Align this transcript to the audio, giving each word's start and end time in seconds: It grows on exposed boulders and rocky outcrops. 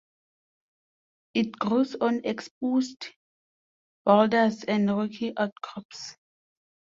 It 1.35 1.59
grows 1.59 1.93
on 1.93 2.21
exposed 2.25 3.09
boulders 4.03 4.63
and 4.63 4.89
rocky 4.89 5.31
outcrops. 5.37 6.15